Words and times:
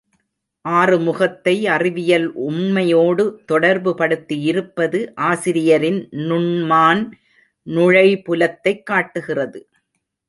ஆறுமுகத்தை 0.69 1.67
அறிவியல் 1.67 2.33
உண்மையோடு 2.33 3.41
தொடர்புபடுத்தியிருப்பது 3.51 5.11
ஆசிரியரின் 5.15 6.09
நுண்மான் 6.11 7.11
நுழைபுலத்தைக் 7.65 8.83
காட்டுகிறது. 8.83 9.69